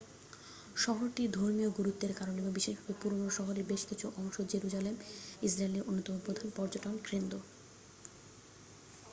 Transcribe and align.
শহরটির 0.75 1.29
ধর্মীয় 1.31 1.69
গুরুত্বের 1.71 2.13
কারণে 2.15 2.39
এবং 2.39 2.53
বিশেষভাবে 2.53 2.93
পুরনো 3.01 3.27
শহরের 3.37 3.65
বেশকিছু 3.65 4.05
অংশ 4.15 4.35
জেরুজালেম 4.51 4.95
ইসরাইলের 5.41 5.87
অন্যতম 5.89 6.15
প্রধান 6.25 6.47
পর্যটন 6.57 6.93
কেন্দ্র 7.05 7.35